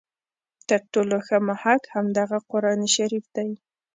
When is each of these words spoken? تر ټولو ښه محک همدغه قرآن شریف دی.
تر 0.67 0.81
ټولو 0.93 1.15
ښه 1.25 1.37
محک 1.47 1.81
همدغه 1.95 2.37
قرآن 2.51 2.79
شریف 2.95 3.25
دی. 3.35 3.49